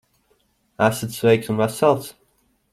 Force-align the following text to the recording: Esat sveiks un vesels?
Esat 0.87 1.11
sveiks 1.19 1.51
un 1.55 1.61
vesels? 1.61 2.05